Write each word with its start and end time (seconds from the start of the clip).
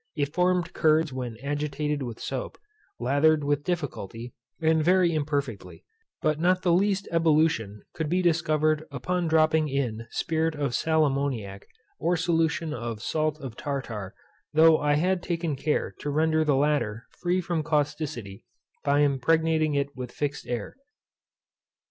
It 0.15 0.33
formed 0.33 0.73
curds 0.73 1.13
when 1.13 1.37
agitated 1.43 2.01
with 2.01 2.19
soap, 2.19 2.57
lathered 2.99 3.43
with 3.43 3.63
difficulty, 3.63 4.33
and 4.59 4.83
very 4.83 5.13
imperfectly; 5.13 5.85
but 6.23 6.39
not 6.39 6.63
the 6.63 6.73
least 6.73 7.07
ebullition 7.11 7.83
could 7.93 8.09
be 8.09 8.23
discovered 8.23 8.83
upon 8.89 9.27
dropping 9.27 9.69
in 9.69 10.07
spirit 10.09 10.55
of 10.55 10.73
sal 10.73 11.05
ammoniac, 11.05 11.67
or 11.99 12.17
solution 12.17 12.73
of 12.73 12.99
salt 12.99 13.39
of 13.41 13.55
tartar, 13.55 14.15
though 14.53 14.79
I 14.79 14.95
had 14.95 15.21
taken 15.21 15.55
care 15.55 15.93
to 15.99 16.09
render 16.09 16.43
the 16.43 16.55
latter 16.55 17.05
free 17.11 17.39
from 17.39 17.61
causticity 17.61 18.47
by 18.83 19.01
impregnating 19.01 19.75
it 19.75 19.95
with 19.95 20.11
fixed 20.11 20.47
air. 20.47 20.77